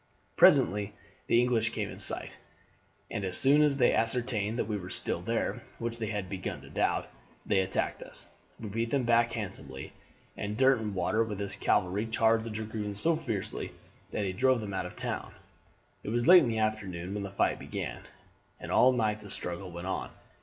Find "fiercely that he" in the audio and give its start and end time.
13.15-14.33